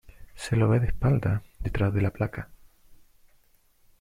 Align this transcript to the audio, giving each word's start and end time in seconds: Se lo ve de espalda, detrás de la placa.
Se 0.33 0.55
lo 0.55 0.67
ve 0.67 0.79
de 0.79 0.87
espalda, 0.87 1.43
detrás 1.59 1.93
de 1.93 2.01
la 2.01 2.09
placa. 2.09 2.49